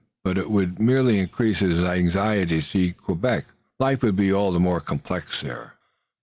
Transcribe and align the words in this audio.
But 0.23 0.39
it 0.39 0.79
merely 0.79 1.19
increased 1.19 1.59
his 1.59 1.77
anxiety 1.77 2.59
to 2.63 2.67
see 2.67 2.91
Quebec. 2.91 3.45
Life 3.79 4.01
would 4.01 4.15
be 4.15 4.33
all 4.33 4.51
the 4.51 4.59
more 4.59 4.81
complex 4.81 5.41
there. 5.43 5.75